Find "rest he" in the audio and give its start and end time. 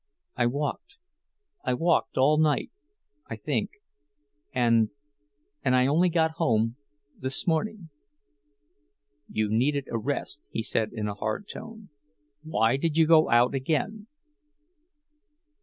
9.99-10.63